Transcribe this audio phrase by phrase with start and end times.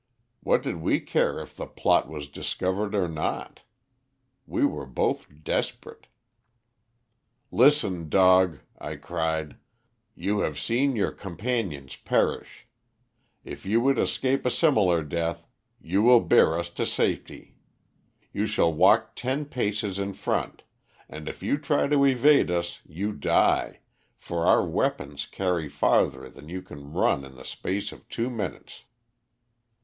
[0.39, 3.59] What did we care if the plot was discovered or not!
[4.47, 6.07] We were both desperate.
[7.51, 9.57] "'Listen, dog,' I cried.
[10.15, 12.65] 'You have seen your companions perish.
[13.43, 15.45] If you would escape a similar death,
[15.79, 17.57] you will bear us to safety.
[18.33, 20.63] You shall walk ten paces in front,
[21.09, 23.81] and if you try to evade us you die,
[24.17, 28.85] for our weapons carry farther than you can run in the space of two minutes.